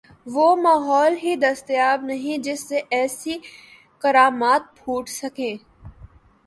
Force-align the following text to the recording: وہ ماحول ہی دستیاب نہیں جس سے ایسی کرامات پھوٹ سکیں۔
وہ 0.25 0.55
ماحول 0.55 1.15
ہی 1.23 1.35
دستیاب 1.35 2.03
نہیں 2.03 2.37
جس 2.43 2.67
سے 2.69 2.81
ایسی 2.91 3.37
کرامات 4.01 4.75
پھوٹ 4.77 5.09
سکیں۔ 5.09 5.55